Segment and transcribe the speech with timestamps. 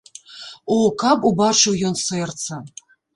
[0.75, 2.59] О, каб убачыў ён сэрца!